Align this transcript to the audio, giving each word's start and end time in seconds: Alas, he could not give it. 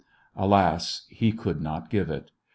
Alas, 0.35 1.05
he 1.11 1.31
could 1.31 1.61
not 1.61 1.91
give 1.91 2.09
it. 2.09 2.31